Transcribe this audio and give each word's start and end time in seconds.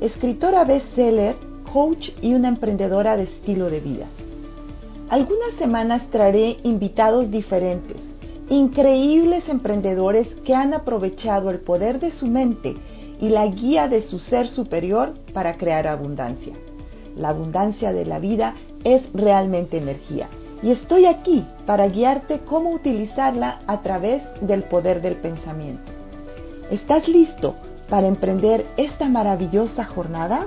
escritora 0.00 0.64
bestseller, 0.64 1.36
coach 1.72 2.10
y 2.20 2.34
una 2.34 2.48
emprendedora 2.48 3.16
de 3.16 3.24
estilo 3.24 3.70
de 3.70 3.80
vida. 3.80 4.06
Algunas 5.08 5.52
semanas 5.52 6.08
traeré 6.10 6.58
invitados 6.64 7.30
diferentes, 7.30 8.14
increíbles 8.50 9.48
emprendedores 9.48 10.34
que 10.34 10.54
han 10.54 10.74
aprovechado 10.74 11.50
el 11.50 11.60
poder 11.60 12.00
de 12.00 12.10
su 12.10 12.26
mente 12.26 12.74
y 13.20 13.30
la 13.30 13.46
guía 13.46 13.88
de 13.88 14.02
su 14.02 14.18
ser 14.18 14.46
superior 14.46 15.14
para 15.32 15.56
crear 15.56 15.86
abundancia. 15.86 16.54
La 17.16 17.30
abundancia 17.30 17.92
de 17.92 18.04
la 18.04 18.18
vida 18.18 18.54
es 18.84 19.08
realmente 19.14 19.78
energía 19.78 20.28
y 20.62 20.70
estoy 20.70 21.06
aquí 21.06 21.44
para 21.66 21.88
guiarte 21.88 22.40
cómo 22.40 22.72
utilizarla 22.72 23.60
a 23.66 23.82
través 23.82 24.22
del 24.40 24.62
poder 24.64 25.00
del 25.00 25.16
pensamiento. 25.16 25.92
¿Estás 26.70 27.08
listo 27.08 27.54
para 27.88 28.06
emprender 28.06 28.66
esta 28.76 29.08
maravillosa 29.08 29.84
jornada? 29.84 30.46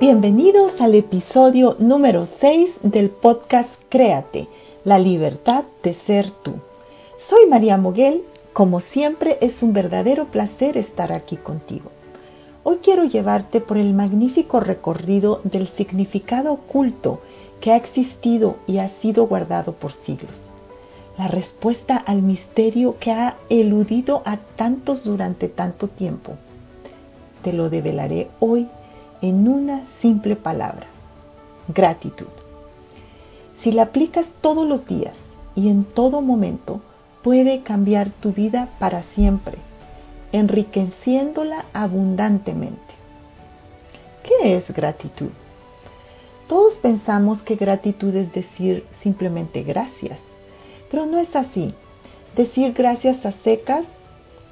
Bienvenidos 0.00 0.80
al 0.80 0.94
episodio 0.94 1.76
número 1.78 2.26
6 2.26 2.80
del 2.82 3.08
podcast 3.10 3.80
Créate, 3.88 4.48
la 4.84 4.98
libertad 4.98 5.64
de 5.82 5.94
ser 5.94 6.30
tú. 6.30 6.54
Soy 7.18 7.46
María 7.46 7.78
Moguel, 7.78 8.22
como 8.52 8.80
siempre 8.80 9.38
es 9.40 9.62
un 9.62 9.72
verdadero 9.72 10.26
placer 10.26 10.76
estar 10.76 11.10
aquí 11.10 11.36
contigo. 11.36 11.90
Hoy 12.66 12.78
quiero 12.78 13.04
llevarte 13.04 13.60
por 13.60 13.76
el 13.76 13.92
magnífico 13.92 14.58
recorrido 14.58 15.42
del 15.44 15.66
significado 15.66 16.54
oculto 16.54 17.20
que 17.60 17.72
ha 17.72 17.76
existido 17.76 18.56
y 18.66 18.78
ha 18.78 18.88
sido 18.88 19.26
guardado 19.26 19.74
por 19.74 19.92
siglos. 19.92 20.48
La 21.18 21.28
respuesta 21.28 21.94
al 21.98 22.22
misterio 22.22 22.96
que 22.98 23.12
ha 23.12 23.36
eludido 23.50 24.22
a 24.24 24.38
tantos 24.38 25.04
durante 25.04 25.48
tanto 25.50 25.88
tiempo. 25.88 26.32
Te 27.42 27.52
lo 27.52 27.68
develaré 27.68 28.30
hoy 28.40 28.66
en 29.20 29.46
una 29.46 29.84
simple 30.00 30.34
palabra, 30.34 30.86
gratitud. 31.68 32.32
Si 33.58 33.72
la 33.72 33.82
aplicas 33.82 34.32
todos 34.40 34.66
los 34.66 34.86
días 34.86 35.18
y 35.54 35.68
en 35.68 35.84
todo 35.84 36.22
momento, 36.22 36.80
puede 37.22 37.60
cambiar 37.60 38.08
tu 38.08 38.32
vida 38.32 38.70
para 38.78 39.02
siempre, 39.02 39.58
enriqueciéndola 40.34 41.64
abundantemente. 41.72 42.94
¿Qué 44.24 44.56
es 44.56 44.74
gratitud? 44.74 45.30
Todos 46.48 46.74
pensamos 46.74 47.42
que 47.42 47.54
gratitud 47.54 48.12
es 48.16 48.32
decir 48.32 48.84
simplemente 48.90 49.62
gracias, 49.62 50.18
pero 50.90 51.06
no 51.06 51.18
es 51.18 51.36
así. 51.36 51.72
Decir 52.34 52.72
gracias 52.72 53.26
a 53.26 53.30
secas, 53.30 53.86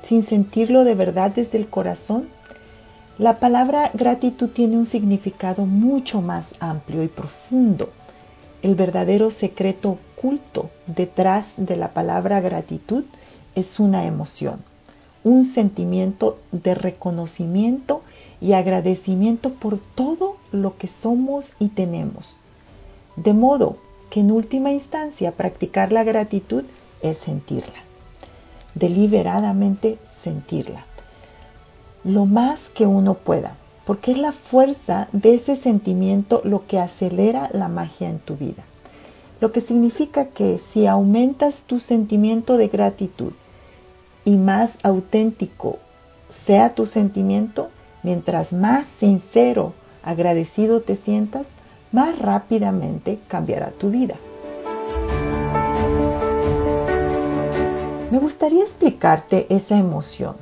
sin 0.04 0.22
sentirlo 0.22 0.84
de 0.84 0.94
verdad 0.94 1.32
desde 1.32 1.58
el 1.58 1.66
corazón, 1.68 2.28
la 3.18 3.40
palabra 3.40 3.90
gratitud 3.92 4.50
tiene 4.50 4.76
un 4.76 4.86
significado 4.86 5.66
mucho 5.66 6.22
más 6.22 6.54
amplio 6.60 7.02
y 7.02 7.08
profundo. 7.08 7.90
El 8.62 8.76
verdadero 8.76 9.32
secreto 9.32 9.98
oculto 10.16 10.70
detrás 10.86 11.54
de 11.56 11.74
la 11.74 11.88
palabra 11.88 12.40
gratitud 12.40 13.02
es 13.56 13.80
una 13.80 14.06
emoción, 14.06 14.62
un 15.24 15.44
sentimiento 15.44 16.38
de 16.50 16.74
reconocimiento 16.74 18.02
y 18.40 18.52
agradecimiento 18.52 19.50
por 19.50 19.78
todo 19.78 20.36
lo 20.50 20.76
que 20.76 20.88
somos 20.88 21.54
y 21.58 21.68
tenemos. 21.68 22.38
De 23.16 23.32
modo 23.32 23.76
que 24.10 24.20
en 24.20 24.30
última 24.30 24.72
instancia 24.72 25.32
practicar 25.32 25.92
la 25.92 26.04
gratitud 26.04 26.64
es 27.02 27.18
sentirla, 27.18 27.84
deliberadamente 28.74 29.98
sentirla 30.04 30.86
lo 32.04 32.26
más 32.26 32.68
que 32.68 32.86
uno 32.86 33.14
pueda, 33.14 33.56
porque 33.86 34.12
es 34.12 34.18
la 34.18 34.32
fuerza 34.32 35.08
de 35.12 35.34
ese 35.34 35.56
sentimiento 35.56 36.40
lo 36.44 36.66
que 36.66 36.78
acelera 36.78 37.48
la 37.52 37.68
magia 37.68 38.08
en 38.08 38.18
tu 38.18 38.36
vida. 38.36 38.64
Lo 39.40 39.52
que 39.52 39.60
significa 39.60 40.26
que 40.26 40.58
si 40.58 40.86
aumentas 40.86 41.62
tu 41.62 41.78
sentimiento 41.78 42.56
de 42.56 42.68
gratitud 42.68 43.32
y 44.24 44.36
más 44.36 44.78
auténtico 44.82 45.78
sea 46.28 46.74
tu 46.74 46.86
sentimiento, 46.86 47.68
mientras 48.02 48.52
más 48.52 48.86
sincero, 48.86 49.74
agradecido 50.02 50.80
te 50.80 50.96
sientas, 50.96 51.46
más 51.92 52.18
rápidamente 52.18 53.18
cambiará 53.28 53.70
tu 53.70 53.90
vida. 53.90 54.14
Me 58.10 58.18
gustaría 58.18 58.62
explicarte 58.62 59.46
esa 59.48 59.78
emoción 59.78 60.36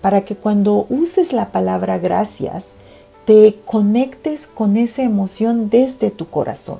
para 0.00 0.24
que 0.24 0.36
cuando 0.36 0.86
uses 0.88 1.32
la 1.32 1.50
palabra 1.50 1.98
gracias, 1.98 2.66
te 3.24 3.56
conectes 3.64 4.46
con 4.46 4.76
esa 4.76 5.02
emoción 5.02 5.68
desde 5.68 6.10
tu 6.12 6.28
corazón. 6.28 6.78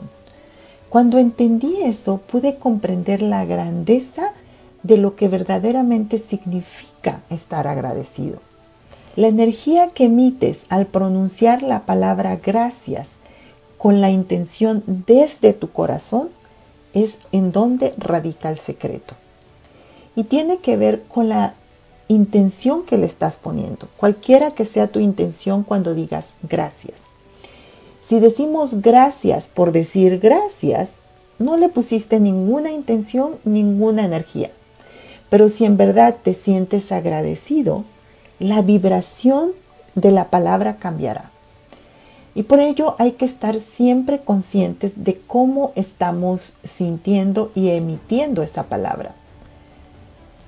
Cuando 0.88 1.18
entendí 1.18 1.82
eso, 1.82 2.18
pude 2.18 2.56
comprender 2.56 3.22
la 3.22 3.44
grandeza 3.44 4.32
de 4.86 4.96
lo 4.96 5.16
que 5.16 5.28
verdaderamente 5.28 6.18
significa 6.18 7.22
estar 7.30 7.66
agradecido. 7.66 8.38
La 9.16 9.28
energía 9.28 9.88
que 9.88 10.04
emites 10.04 10.66
al 10.68 10.86
pronunciar 10.86 11.62
la 11.62 11.86
palabra 11.86 12.36
gracias 12.36 13.08
con 13.78 14.00
la 14.00 14.10
intención 14.10 14.82
desde 14.86 15.52
tu 15.52 15.70
corazón 15.70 16.28
es 16.92 17.18
en 17.32 17.52
donde 17.52 17.94
radica 17.96 18.50
el 18.50 18.58
secreto. 18.58 19.14
Y 20.14 20.24
tiene 20.24 20.58
que 20.58 20.76
ver 20.76 21.02
con 21.04 21.28
la 21.28 21.54
intención 22.08 22.84
que 22.84 22.96
le 22.96 23.06
estás 23.06 23.36
poniendo, 23.36 23.88
cualquiera 23.96 24.52
que 24.52 24.64
sea 24.64 24.86
tu 24.86 25.00
intención 25.00 25.62
cuando 25.64 25.94
digas 25.94 26.36
gracias. 26.48 27.06
Si 28.02 28.20
decimos 28.20 28.80
gracias 28.80 29.48
por 29.48 29.72
decir 29.72 30.20
gracias, 30.20 30.92
no 31.38 31.56
le 31.56 31.68
pusiste 31.68 32.20
ninguna 32.20 32.70
intención, 32.70 33.36
ninguna 33.44 34.04
energía. 34.04 34.50
Pero 35.28 35.48
si 35.48 35.64
en 35.64 35.76
verdad 35.76 36.16
te 36.22 36.34
sientes 36.34 36.92
agradecido, 36.92 37.84
la 38.38 38.62
vibración 38.62 39.52
de 39.94 40.10
la 40.10 40.30
palabra 40.30 40.76
cambiará. 40.76 41.30
Y 42.34 42.42
por 42.42 42.60
ello 42.60 42.96
hay 42.98 43.12
que 43.12 43.24
estar 43.24 43.58
siempre 43.60 44.20
conscientes 44.20 45.04
de 45.04 45.20
cómo 45.26 45.72
estamos 45.74 46.52
sintiendo 46.64 47.50
y 47.54 47.70
emitiendo 47.70 48.42
esa 48.42 48.64
palabra 48.64 49.14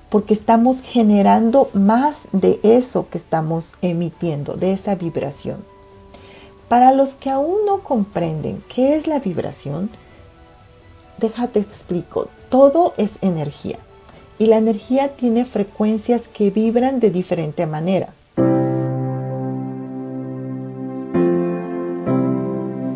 porque 0.09 0.33
estamos 0.33 0.81
generando 0.81 1.69
más 1.73 2.17
de 2.31 2.59
eso 2.63 3.07
que 3.09 3.17
estamos 3.17 3.75
emitiendo, 3.81 4.55
de 4.55 4.73
esa 4.73 4.95
vibración. 4.95 5.63
Para 6.67 6.91
los 6.91 7.13
que 7.13 7.29
aún 7.29 7.65
no 7.65 7.79
comprenden 7.81 8.63
qué 8.73 8.95
es 8.95 9.07
la 9.07 9.19
vibración, 9.19 9.89
déjate 11.19 11.59
explico, 11.59 12.27
todo 12.49 12.93
es 12.97 13.17
energía 13.21 13.77
y 14.39 14.45
la 14.45 14.57
energía 14.57 15.09
tiene 15.09 15.43
frecuencias 15.43 16.29
que 16.29 16.49
vibran 16.49 17.01
de 17.01 17.11
diferente 17.11 17.67
manera. 17.67 18.13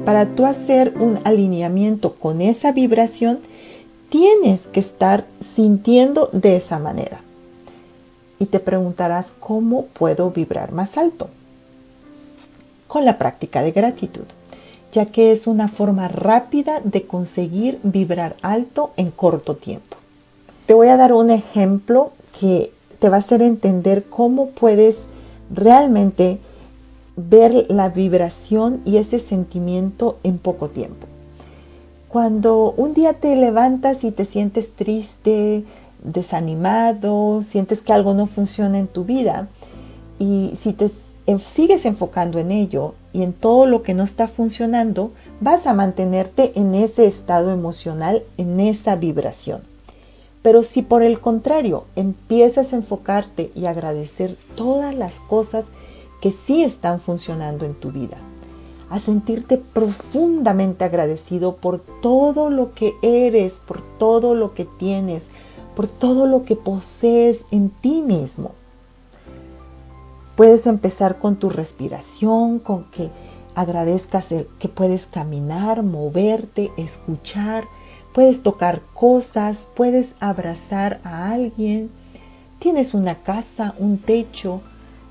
Para 0.06 0.26
tú 0.36 0.46
hacer 0.46 0.94
un 0.98 1.20
alineamiento 1.26 2.16
con 2.16 2.42
esa 2.42 2.72
vibración, 2.72 3.40
tienes 4.10 4.68
que 4.68 4.80
estar 4.80 5.26
sintiendo 5.42 6.30
de 6.32 6.56
esa 6.56 6.80
manera. 6.80 7.20
Y 8.40 8.46
te 8.46 8.60
preguntarás, 8.60 9.32
¿cómo 9.32 9.86
puedo 9.88 10.32
vibrar 10.32 10.72
más 10.72 10.98
alto? 10.98 11.30
Con 12.88 13.06
la 13.06 13.18
práctica 13.18 13.64
de 13.64 13.72
gratitud, 13.72 14.26
ya 14.94 15.08
que 15.08 15.32
es 15.32 15.48
una 15.48 15.68
forma 15.68 16.08
rápida 16.08 16.80
de 16.82 17.04
conseguir 17.04 17.80
vibrar 17.84 18.36
alto 18.42 18.92
en 18.96 19.12
corto 19.12 19.56
tiempo. 19.56 19.98
Te 20.66 20.74
voy 20.74 20.88
a 20.88 20.96
dar 20.96 21.12
un 21.12 21.30
ejemplo 21.30 22.14
que 22.40 22.72
te 23.00 23.10
va 23.10 23.18
a 23.18 23.20
hacer 23.20 23.42
entender 23.42 24.06
cómo 24.06 24.52
puedes 24.52 24.96
realmente 25.54 26.40
ver 27.18 27.66
la 27.68 27.90
vibración 27.90 28.82
y 28.86 28.96
ese 28.96 29.20
sentimiento 29.20 30.18
en 30.24 30.38
poco 30.38 30.70
tiempo. 30.70 31.06
Cuando 32.08 32.74
un 32.78 32.94
día 32.94 33.14
te 33.14 33.36
levantas 33.36 34.06
y 34.06 34.12
te 34.12 34.24
sientes 34.24 34.72
triste, 34.72 35.66
desanimado, 36.02 37.44
sientes 37.44 37.82
que 37.82 37.92
algo 37.92 38.14
no 38.14 38.28
funciona 38.28 38.80
en 38.80 38.88
tu 38.88 39.04
vida 39.04 39.50
y 40.18 40.54
si 40.56 40.72
te 40.72 40.90
sigues 41.40 41.84
enfocando 41.86 42.40
en 42.40 42.52
ello 42.52 42.94
y 43.12 43.24
en 43.24 43.34
todo 43.34 43.66
lo 43.66 43.84
que 43.84 43.94
no 43.94 44.04
está 44.04 44.30
funcionando, 44.30 45.12
vas 45.42 45.68
a 45.68 45.74
mantenerte 45.74 46.54
en 46.56 46.74
ese 46.74 47.06
estado 47.06 47.52
emocional, 47.52 48.24
en 48.38 48.62
esa 48.62 48.96
vibración. 48.96 49.73
Pero 50.44 50.62
si 50.62 50.82
por 50.82 51.02
el 51.02 51.20
contrario 51.20 51.86
empiezas 51.96 52.74
a 52.74 52.76
enfocarte 52.76 53.52
y 53.56 53.66
agradecer 53.66 54.38
todas 54.56 54.94
las 54.94 55.20
cosas 55.22 55.66
que 56.22 56.32
sí 56.32 56.64
están 56.64 57.00
funcionando 57.00 57.66
en 57.66 57.74
tu 57.74 57.92
vida, 57.92 58.18
a 58.90 59.00
sentirte 59.00 59.58
profundamente 59.58 60.84
agradecido 60.84 61.56
por 61.56 61.80
todo 61.80 62.50
lo 62.50 62.74
que 62.74 62.94
eres, 63.02 63.62
por 63.66 63.82
todo 63.98 64.36
lo 64.36 64.54
que 64.54 64.66
tienes, 64.66 65.30
por 65.76 65.88
todo 65.88 66.28
lo 66.28 66.44
que 66.44 66.56
posees 66.56 67.46
en 67.50 67.70
ti 67.70 68.02
mismo. 68.02 68.52
Puedes 70.36 70.68
empezar 70.68 71.20
con 71.20 71.38
tu 71.38 71.50
respiración, 71.50 72.60
con 72.60 72.84
que 72.92 73.10
agradezcas 73.56 74.28
que 74.60 74.68
puedes 74.68 75.08
caminar, 75.08 75.84
moverte, 75.84 76.72
escuchar, 76.78 77.66
puedes 78.14 78.44
tocar 78.44 78.82
cosas, 78.94 79.68
puedes 79.76 80.16
abrazar 80.20 81.00
a 81.04 81.32
alguien, 81.32 81.90
tienes 82.60 82.94
una 82.94 83.16
casa, 83.16 83.76
un 83.80 83.98
techo, 83.98 84.62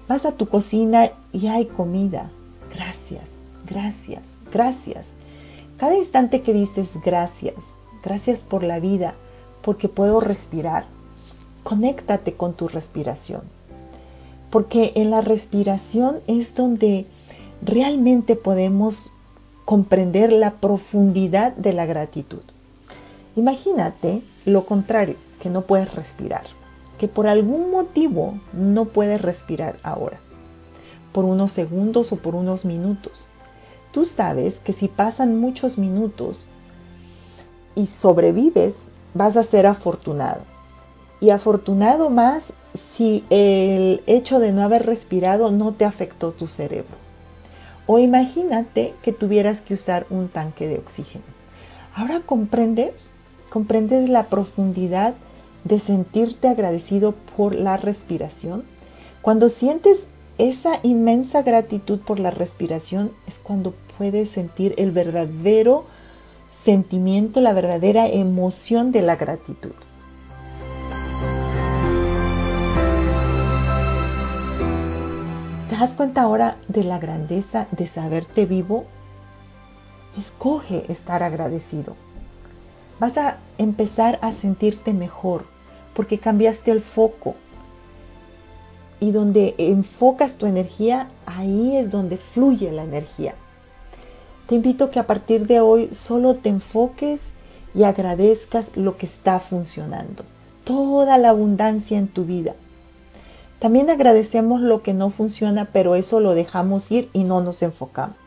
vas 0.08 0.24
a 0.24 0.32
tu 0.32 0.48
cocina 0.48 1.10
y 1.32 1.48
hay 1.48 1.66
comida. 1.66 2.30
Gracias 2.74 3.32
gracias, 3.72 4.22
gracias. 4.52 5.06
Cada 5.76 5.96
instante 5.96 6.42
que 6.42 6.52
dices 6.52 6.98
gracias, 7.04 7.54
gracias 8.04 8.40
por 8.40 8.62
la 8.62 8.78
vida, 8.78 9.14
porque 9.62 9.88
puedo 9.88 10.20
respirar, 10.20 10.84
conéctate 11.62 12.34
con 12.34 12.54
tu 12.54 12.68
respiración. 12.68 13.42
Porque 14.50 14.92
en 14.96 15.10
la 15.10 15.22
respiración 15.22 16.18
es 16.26 16.54
donde 16.54 17.06
realmente 17.62 18.36
podemos 18.36 19.10
comprender 19.64 20.32
la 20.32 20.52
profundidad 20.52 21.52
de 21.56 21.72
la 21.72 21.86
gratitud. 21.86 22.42
Imagínate 23.34 24.22
lo 24.44 24.66
contrario, 24.66 25.16
que 25.40 25.48
no 25.48 25.62
puedes 25.62 25.94
respirar, 25.94 26.44
que 26.98 27.08
por 27.08 27.26
algún 27.26 27.70
motivo 27.70 28.38
no 28.52 28.84
puedes 28.86 29.22
respirar 29.22 29.78
ahora, 29.82 30.20
por 31.12 31.24
unos 31.24 31.52
segundos 31.52 32.12
o 32.12 32.16
por 32.16 32.34
unos 32.34 32.64
minutos. 32.64 33.26
Tú 33.90 34.04
sabes 34.04 34.58
que 34.58 34.72
si 34.72 34.88
pasan 34.88 35.40
muchos 35.40 35.78
minutos 35.78 36.46
y 37.74 37.86
sobrevives, 37.86 38.86
vas 39.14 39.36
a 39.36 39.42
ser 39.42 39.66
afortunado. 39.66 40.42
Y 41.20 41.30
afortunado 41.30 42.10
más 42.10 42.52
si 42.74 43.24
el 43.30 44.02
hecho 44.06 44.40
de 44.40 44.52
no 44.52 44.62
haber 44.62 44.86
respirado 44.86 45.50
no 45.50 45.72
te 45.72 45.84
afectó 45.84 46.32
tu 46.32 46.46
cerebro. 46.46 46.96
O 47.86 47.98
imagínate 47.98 48.94
que 49.02 49.12
tuvieras 49.12 49.60
que 49.60 49.74
usar 49.74 50.06
un 50.10 50.28
tanque 50.28 50.68
de 50.68 50.78
oxígeno. 50.78 51.24
Ahora 51.94 52.20
comprendes, 52.20 52.92
comprendes 53.52 54.08
la 54.08 54.28
profundidad 54.28 55.12
de 55.64 55.78
sentirte 55.78 56.48
agradecido 56.48 57.12
por 57.36 57.54
la 57.54 57.76
respiración. 57.76 58.64
Cuando 59.20 59.50
sientes 59.50 59.98
esa 60.38 60.80
inmensa 60.82 61.42
gratitud 61.42 61.98
por 62.00 62.18
la 62.18 62.30
respiración 62.30 63.12
es 63.26 63.38
cuando 63.38 63.74
puedes 63.98 64.30
sentir 64.30 64.74
el 64.78 64.90
verdadero 64.90 65.84
sentimiento, 66.50 67.42
la 67.42 67.52
verdadera 67.52 68.06
emoción 68.06 68.90
de 68.90 69.02
la 69.02 69.16
gratitud. 69.16 69.74
¿Te 75.68 75.76
das 75.76 75.92
cuenta 75.92 76.22
ahora 76.22 76.56
de 76.68 76.84
la 76.84 76.98
grandeza 76.98 77.66
de 77.70 77.86
saberte 77.86 78.46
vivo? 78.46 78.86
Escoge 80.16 80.90
estar 80.90 81.22
agradecido. 81.22 81.94
Vas 82.98 83.18
a 83.18 83.38
empezar 83.58 84.18
a 84.22 84.32
sentirte 84.32 84.92
mejor 84.92 85.44
porque 85.94 86.18
cambiaste 86.18 86.70
el 86.70 86.80
foco, 86.80 87.34
y 89.02 89.10
donde 89.10 89.56
enfocas 89.58 90.36
tu 90.36 90.46
energía, 90.46 91.08
ahí 91.26 91.76
es 91.76 91.90
donde 91.90 92.18
fluye 92.18 92.70
la 92.70 92.84
energía. 92.84 93.34
Te 94.46 94.54
invito 94.54 94.92
que 94.92 95.00
a 95.00 95.08
partir 95.08 95.48
de 95.48 95.58
hoy 95.58 95.88
solo 95.92 96.36
te 96.36 96.50
enfoques 96.50 97.20
y 97.74 97.82
agradezcas 97.82 98.64
lo 98.76 98.96
que 98.96 99.06
está 99.06 99.40
funcionando, 99.40 100.22
toda 100.62 101.18
la 101.18 101.30
abundancia 101.30 101.98
en 101.98 102.06
tu 102.06 102.26
vida. 102.26 102.54
También 103.58 103.90
agradecemos 103.90 104.60
lo 104.60 104.84
que 104.84 104.94
no 104.94 105.10
funciona, 105.10 105.64
pero 105.72 105.96
eso 105.96 106.20
lo 106.20 106.36
dejamos 106.36 106.92
ir 106.92 107.10
y 107.12 107.24
no 107.24 107.40
nos 107.40 107.64
enfocamos. 107.64 108.21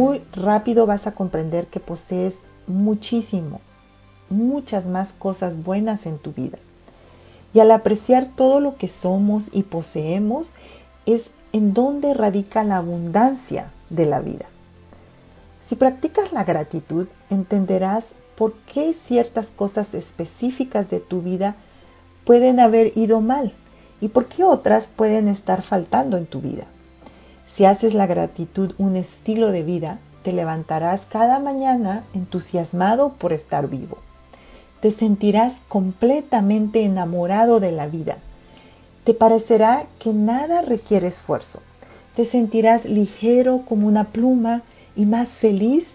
Muy 0.00 0.22
rápido 0.32 0.86
vas 0.86 1.06
a 1.06 1.12
comprender 1.12 1.66
que 1.66 1.78
posees 1.78 2.36
muchísimo, 2.66 3.60
muchas 4.30 4.86
más 4.86 5.12
cosas 5.12 5.62
buenas 5.62 6.06
en 6.06 6.16
tu 6.16 6.32
vida. 6.32 6.56
Y 7.52 7.60
al 7.60 7.70
apreciar 7.70 8.30
todo 8.34 8.60
lo 8.60 8.78
que 8.78 8.88
somos 8.88 9.50
y 9.52 9.62
poseemos, 9.62 10.54
es 11.04 11.32
en 11.52 11.74
donde 11.74 12.14
radica 12.14 12.64
la 12.64 12.78
abundancia 12.78 13.72
de 13.90 14.06
la 14.06 14.20
vida. 14.20 14.46
Si 15.66 15.76
practicas 15.76 16.32
la 16.32 16.44
gratitud, 16.44 17.06
entenderás 17.28 18.04
por 18.36 18.54
qué 18.72 18.94
ciertas 18.94 19.50
cosas 19.50 19.92
específicas 19.92 20.88
de 20.88 21.00
tu 21.00 21.20
vida 21.20 21.56
pueden 22.24 22.58
haber 22.58 22.96
ido 22.96 23.20
mal 23.20 23.52
y 24.00 24.08
por 24.08 24.24
qué 24.24 24.44
otras 24.44 24.88
pueden 24.88 25.28
estar 25.28 25.60
faltando 25.60 26.16
en 26.16 26.24
tu 26.24 26.40
vida. 26.40 26.64
Si 27.60 27.66
haces 27.66 27.92
la 27.92 28.06
gratitud 28.06 28.72
un 28.78 28.96
estilo 28.96 29.50
de 29.50 29.62
vida, 29.62 29.98
te 30.22 30.32
levantarás 30.32 31.04
cada 31.04 31.38
mañana 31.38 32.04
entusiasmado 32.14 33.10
por 33.18 33.34
estar 33.34 33.68
vivo 33.68 33.98
te 34.80 34.90
sentirás 34.90 35.60
completamente 35.68 36.84
enamorado 36.84 37.60
de 37.60 37.72
la 37.72 37.86
vida. 37.86 38.16
Te 39.04 39.14
parecerá 39.14 39.86
que 39.98 40.12
nada 40.12 40.62
requiere 40.62 41.06
esfuerzo. 41.06 41.60
Te 42.16 42.24
sentirás 42.24 42.86
ligero 42.86 43.62
como 43.68 43.86
una 43.86 44.04
pluma 44.04 44.62
y 44.96 45.06
más 45.06 45.36
feliz 45.36 45.88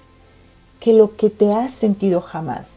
que 0.80 0.94
lo 0.94 1.16
que 1.16 1.30
te 1.30 1.52
has 1.52 1.72
sentido 1.72 2.22
jamás. 2.22 2.68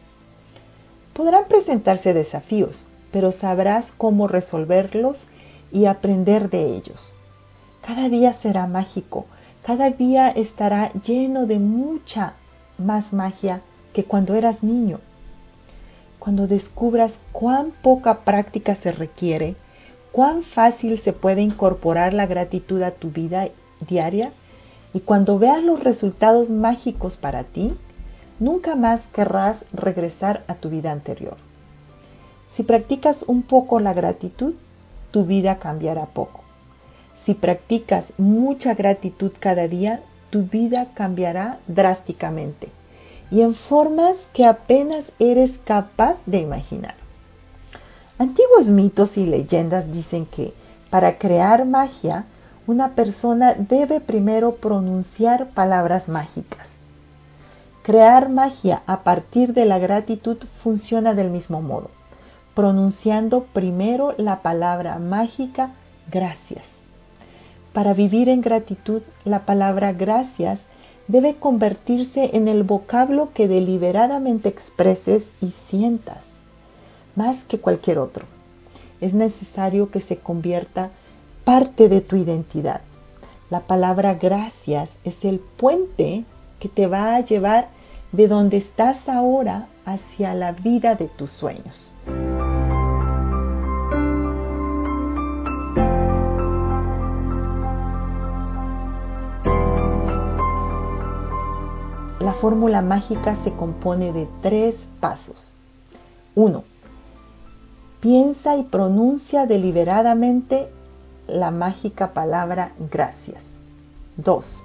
Podrán 1.13 1.45
presentarse 1.47 2.13
desafíos, 2.13 2.85
pero 3.11 3.31
sabrás 3.31 3.91
cómo 3.91 4.27
resolverlos 4.27 5.27
y 5.71 5.85
aprender 5.85 6.49
de 6.49 6.75
ellos. 6.75 7.13
Cada 7.89 8.07
día 8.07 8.33
será 8.33 8.67
mágico, 8.67 9.25
cada 9.65 9.89
día 9.89 10.29
estará 10.29 10.93
lleno 10.93 11.47
de 11.47 11.57
mucha 11.57 12.33
más 12.77 13.13
magia 13.13 13.61
que 13.93 14.03
cuando 14.03 14.35
eras 14.35 14.61
niño 14.61 14.99
cuando 16.19 16.45
descubras 16.45 17.19
cuán 17.31 17.71
poca 17.81 18.19
práctica 18.19 18.75
se 18.75 18.91
requiere, 18.91 19.55
cuán 20.11 20.43
fácil 20.43 20.99
se 20.99 21.13
puede 21.13 21.41
incorporar 21.41 22.13
la 22.13 22.27
gratitud 22.27 22.83
a 22.83 22.91
tu 22.91 23.09
vida 23.09 23.47
diaria 23.87 24.31
y 24.93 24.99
cuando 24.99 25.39
veas 25.39 25.63
los 25.63 25.83
resultados 25.83 26.51
mágicos 26.51 27.17
para 27.17 27.43
ti, 27.43 27.73
nunca 28.39 28.75
más 28.75 29.07
querrás 29.07 29.65
regresar 29.73 30.43
a 30.47 30.53
tu 30.53 30.69
vida 30.69 30.91
anterior. 30.91 31.37
Si 32.51 32.61
practicas 32.61 33.23
un 33.23 33.41
poco 33.41 33.79
la 33.79 33.93
gratitud, 33.93 34.53
tu 35.09 35.25
vida 35.25 35.57
cambiará 35.57 36.05
poco. 36.05 36.38
Si 37.23 37.33
practicas 37.33 38.05
mucha 38.17 38.73
gratitud 38.73 39.31
cada 39.39 39.67
día, 39.67 40.01
tu 40.29 40.43
vida 40.43 40.87
cambiará 40.93 41.59
drásticamente 41.67 42.69
y 43.31 43.41
en 43.41 43.53
formas 43.53 44.17
que 44.33 44.45
apenas 44.45 45.11
eres 45.19 45.59
capaz 45.63 46.15
de 46.25 46.39
imaginar. 46.39 46.95
Antiguos 48.17 48.69
mitos 48.69 49.17
y 49.17 49.25
leyendas 49.25 49.91
dicen 49.91 50.25
que 50.25 50.53
para 50.89 51.17
crear 51.17 51.65
magia, 51.65 52.25
una 52.67 52.95
persona 52.95 53.53
debe 53.53 53.99
primero 53.99 54.55
pronunciar 54.55 55.49
palabras 55.49 56.09
mágicas. 56.09 56.79
Crear 57.83 58.29
magia 58.29 58.83
a 58.87 59.03
partir 59.03 59.53
de 59.53 59.65
la 59.65 59.79
gratitud 59.79 60.37
funciona 60.61 61.13
del 61.13 61.31
mismo 61.31 61.61
modo, 61.61 61.89
pronunciando 62.55 63.43
primero 63.45 64.13
la 64.17 64.41
palabra 64.41 64.99
mágica 64.99 65.71
gracias. 66.11 66.78
Para 67.73 67.93
vivir 67.93 68.29
en 68.29 68.41
gratitud, 68.41 69.01
la 69.25 69.45
palabra 69.45 69.93
gracias 69.93 70.61
debe 71.07 71.35
convertirse 71.35 72.31
en 72.33 72.47
el 72.47 72.63
vocablo 72.63 73.29
que 73.33 73.47
deliberadamente 73.47 74.49
expreses 74.49 75.31
y 75.41 75.51
sientas, 75.51 76.23
más 77.15 77.43
que 77.43 77.59
cualquier 77.59 77.99
otro. 77.99 78.25
Es 79.01 79.13
necesario 79.13 79.89
que 79.89 80.01
se 80.01 80.17
convierta 80.17 80.89
parte 81.43 81.89
de 81.89 82.01
tu 82.01 82.15
identidad. 82.15 82.81
La 83.49 83.61
palabra 83.61 84.13
gracias 84.13 84.99
es 85.03 85.25
el 85.25 85.39
puente 85.39 86.25
que 86.59 86.69
te 86.69 86.85
va 86.85 87.15
a 87.15 87.21
llevar 87.21 87.69
de 88.11 88.27
donde 88.27 88.57
estás 88.57 89.09
ahora 89.09 89.67
hacia 89.85 90.33
la 90.35 90.51
vida 90.51 90.95
de 90.95 91.07
tus 91.07 91.31
sueños. 91.31 91.93
Fórmula 102.39 102.81
mágica 102.81 103.35
se 103.35 103.51
compone 103.51 104.13
de 104.13 104.27
tres 104.41 104.87
pasos. 105.01 105.51
1. 106.35 106.63
Piensa 107.99 108.55
y 108.55 108.63
pronuncia 108.63 109.45
deliberadamente 109.45 110.69
la 111.27 111.51
mágica 111.51 112.13
palabra 112.13 112.71
gracias. 112.91 113.59
2. 114.17 114.63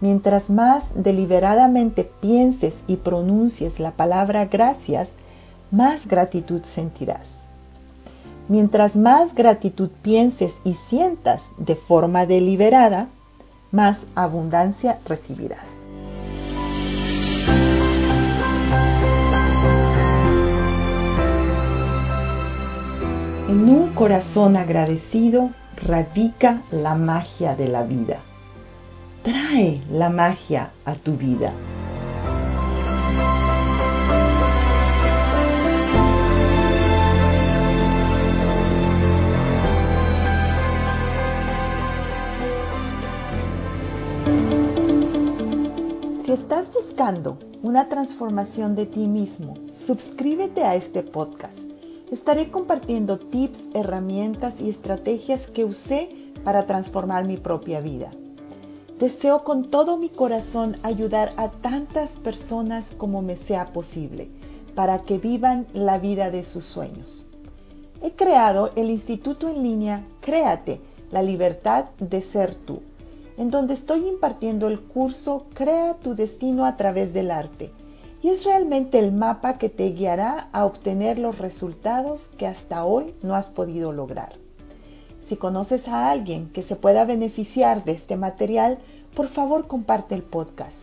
Mientras 0.00 0.48
más 0.48 0.92
deliberadamente 0.94 2.08
pienses 2.20 2.84
y 2.86 2.96
pronuncies 2.96 3.80
la 3.80 3.90
palabra 3.90 4.46
gracias, 4.46 5.16
más 5.72 6.06
gratitud 6.06 6.62
sentirás. 6.62 7.42
Mientras 8.46 8.94
más 8.94 9.34
gratitud 9.34 9.90
pienses 10.02 10.60
y 10.62 10.74
sientas 10.74 11.42
de 11.58 11.74
forma 11.74 12.26
deliberada, 12.26 13.08
más 13.72 14.06
abundancia 14.14 14.98
recibirás. 15.04 15.77
En 23.48 23.68
un 23.68 23.92
corazón 23.94 24.56
agradecido 24.56 25.50
radica 25.76 26.62
la 26.70 26.94
magia 26.94 27.54
de 27.54 27.68
la 27.68 27.82
vida 27.82 28.18
trae 29.22 29.82
la 29.90 30.08
magia 30.08 30.70
a 30.84 30.94
tu 30.94 31.16
vida. 31.16 31.52
Una 47.62 47.88
transformación 47.88 48.74
de 48.76 48.84
ti 48.84 49.06
mismo, 49.06 49.54
suscríbete 49.72 50.64
a 50.64 50.74
este 50.74 51.02
podcast. 51.02 51.56
Estaré 52.12 52.50
compartiendo 52.50 53.18
tips, 53.18 53.60
herramientas 53.72 54.60
y 54.60 54.68
estrategias 54.68 55.46
que 55.46 55.64
usé 55.64 56.10
para 56.44 56.66
transformar 56.66 57.24
mi 57.24 57.38
propia 57.38 57.80
vida. 57.80 58.10
Deseo 58.98 59.42
con 59.42 59.70
todo 59.70 59.96
mi 59.96 60.10
corazón 60.10 60.76
ayudar 60.82 61.32
a 61.38 61.48
tantas 61.48 62.18
personas 62.18 62.92
como 62.98 63.22
me 63.22 63.36
sea 63.36 63.72
posible 63.72 64.28
para 64.74 64.98
que 64.98 65.16
vivan 65.16 65.66
la 65.72 65.96
vida 65.98 66.30
de 66.30 66.44
sus 66.44 66.66
sueños. 66.66 67.24
He 68.02 68.12
creado 68.12 68.70
el 68.76 68.90
Instituto 68.90 69.48
en 69.48 69.62
línea 69.62 70.04
Créate, 70.20 70.82
la 71.10 71.22
libertad 71.22 71.86
de 72.00 72.20
ser 72.20 72.54
tú, 72.54 72.82
en 73.38 73.52
donde 73.52 73.74
estoy 73.74 74.06
impartiendo 74.06 74.66
el 74.66 74.80
curso 74.80 75.46
Crea 75.54 75.94
tu 75.94 76.16
destino 76.16 76.66
a 76.66 76.76
través 76.76 77.14
del 77.14 77.30
arte. 77.30 77.70
Y 78.20 78.30
es 78.30 78.44
realmente 78.44 78.98
el 78.98 79.12
mapa 79.12 79.58
que 79.58 79.68
te 79.68 79.90
guiará 79.92 80.48
a 80.52 80.64
obtener 80.64 81.20
los 81.20 81.38
resultados 81.38 82.26
que 82.36 82.48
hasta 82.48 82.84
hoy 82.84 83.14
no 83.22 83.36
has 83.36 83.46
podido 83.46 83.92
lograr. 83.92 84.32
Si 85.24 85.36
conoces 85.36 85.86
a 85.86 86.10
alguien 86.10 86.48
que 86.48 86.64
se 86.64 86.74
pueda 86.74 87.04
beneficiar 87.04 87.84
de 87.84 87.92
este 87.92 88.16
material, 88.16 88.78
por 89.14 89.28
favor 89.28 89.68
comparte 89.68 90.16
el 90.16 90.22
podcast. 90.22 90.76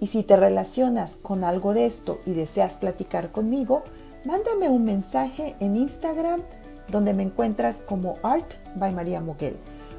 Y 0.00 0.06
si 0.06 0.22
te 0.22 0.36
relacionas 0.36 1.16
con 1.16 1.42
algo 1.42 1.74
de 1.74 1.86
esto 1.86 2.20
y 2.24 2.34
deseas 2.34 2.76
platicar 2.76 3.32
conmigo, 3.32 3.82
mándame 4.24 4.68
un 4.68 4.84
mensaje 4.84 5.56
en 5.58 5.74
Instagram 5.76 6.42
donde 6.88 7.14
me 7.14 7.24
encuentras 7.24 7.78
como 7.80 8.16
Art 8.22 8.54
by 8.76 8.92
María 8.92 9.20
Muguel 9.20 9.56